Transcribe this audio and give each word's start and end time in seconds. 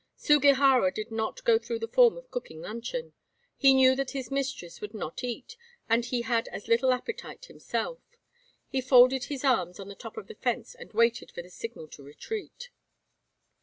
Sugihara 0.17 0.91
did 0.91 1.11
not 1.11 1.43
go 1.43 1.59
through 1.59 1.77
the 1.77 1.87
form 1.87 2.17
of 2.17 2.31
cooking 2.31 2.59
luncheon. 2.59 3.13
He 3.55 3.71
knew 3.71 3.95
that 3.95 4.09
his 4.17 4.31
mistress 4.31 4.81
would 4.81 4.95
not 4.95 5.23
eat, 5.23 5.55
and 5.87 6.03
he 6.03 6.23
had 6.23 6.47
as 6.47 6.67
little 6.67 6.91
appetite 6.91 7.45
himself. 7.45 7.99
He 8.67 8.81
folded 8.81 9.25
his 9.25 9.43
arms 9.43 9.79
on 9.79 9.89
the 9.89 9.93
top 9.95 10.17
of 10.17 10.25
the 10.25 10.33
fence 10.33 10.73
and 10.73 10.91
waited 10.91 11.29
for 11.29 11.43
the 11.43 11.51
signal 11.51 11.87
to 11.89 12.01
retreat. 12.01 12.69